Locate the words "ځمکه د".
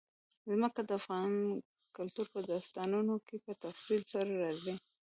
0.51-0.89